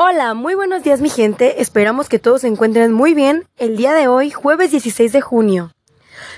[0.00, 3.94] Hola, muy buenos días mi gente, esperamos que todos se encuentren muy bien el día
[3.94, 5.74] de hoy, jueves 16 de junio.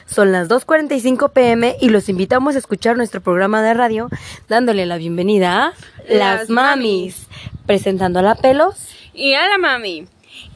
[0.06, 4.08] Son las 2.45 pm y los invitamos a escuchar nuestro programa de radio
[4.48, 5.74] dándole la bienvenida a
[6.08, 7.26] Las Mamis,
[7.66, 8.76] presentando a la Pelos
[9.12, 10.06] y a la Mami.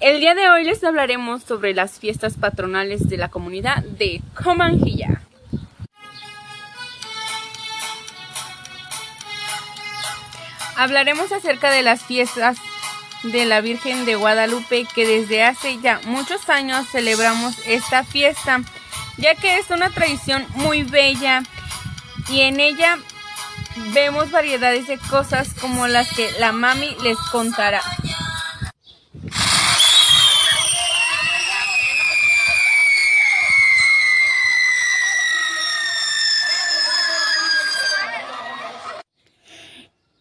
[0.00, 5.20] El día de hoy les hablaremos sobre las fiestas patronales de la comunidad de Comanjilla.
[10.78, 12.56] Hablaremos acerca de las fiestas
[13.24, 18.60] de la Virgen de Guadalupe que desde hace ya muchos años celebramos esta fiesta,
[19.16, 21.42] ya que es una tradición muy bella
[22.28, 22.98] y en ella
[23.92, 27.82] vemos variedades de cosas como las que la mami les contará.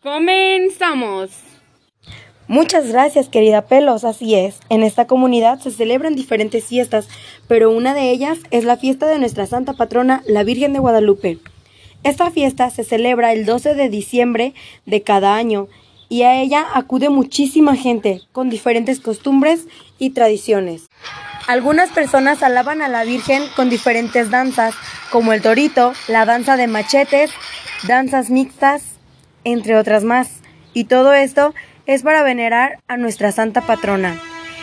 [0.02, 1.53] Comenzamos.
[2.48, 4.04] Muchas gracias, querida Pelos.
[4.04, 7.08] Así es, en esta comunidad se celebran diferentes fiestas,
[7.48, 11.40] pero una de ellas es la fiesta de nuestra santa patrona, la Virgen de Guadalupe.
[12.04, 14.54] Esta fiesta se celebra el 12 de diciembre
[14.86, 15.70] de cada año
[16.10, 19.68] y a ella acude muchísima gente con diferentes costumbres
[19.98, 20.90] y tradiciones.
[21.48, 24.76] Algunas personas alaban a la Virgen con diferentes danzas,
[25.12, 27.32] como el torito, la danza de machetes,
[27.88, 28.84] danzas mixtas,
[29.46, 30.42] entre otras más.
[30.74, 31.54] Y todo esto
[31.86, 34.20] es para venerar a nuestra santa patrona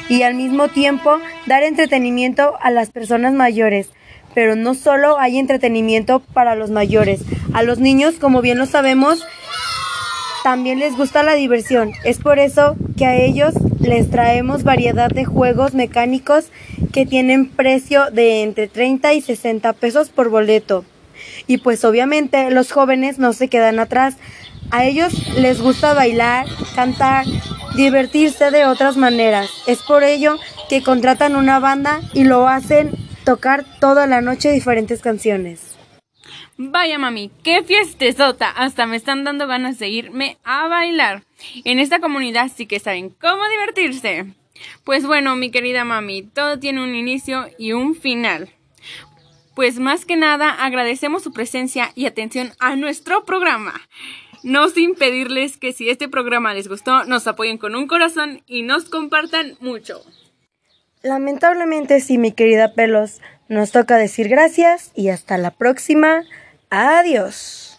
[0.09, 3.89] y al mismo tiempo dar entretenimiento a las personas mayores.
[4.35, 9.27] Pero no solo hay entretenimiento para los mayores, a los niños, como bien lo sabemos,
[10.43, 11.93] también les gusta la diversión.
[12.05, 16.47] Es por eso que a ellos les traemos variedad de juegos mecánicos
[16.93, 20.85] que tienen precio de entre 30 y 60 pesos por boleto.
[21.47, 24.17] Y pues obviamente los jóvenes no se quedan atrás.
[24.73, 27.27] A ellos les gusta bailar, cantar,
[27.75, 29.51] divertirse de otras maneras.
[29.67, 32.93] Es por ello que contratan una banda y lo hacen
[33.25, 35.77] tocar toda la noche diferentes canciones.
[36.57, 41.25] Vaya mami, qué fiestezota, hasta me están dando ganas de irme a bailar.
[41.65, 44.27] En esta comunidad sí que saben cómo divertirse.
[44.85, 48.51] Pues bueno, mi querida mami, todo tiene un inicio y un final.
[49.57, 53.81] Pues más que nada agradecemos su presencia y atención a nuestro programa
[54.43, 58.63] no sin pedirles que si este programa les gustó, nos apoyen con un corazón y
[58.63, 60.03] nos compartan mucho.
[61.03, 66.25] Lamentablemente sí, mi querida Pelos, nos toca decir gracias y hasta la próxima.
[66.69, 67.70] Adiós.